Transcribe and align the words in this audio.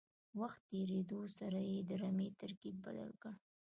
وخت 0.39 0.61
تېرېدو 0.71 1.21
سره 1.37 1.59
یې 1.71 1.79
د 1.89 1.91
رمې 2.01 2.27
ترکیب 2.41 2.75
بدل 2.85 3.09
کړ. 3.21 3.33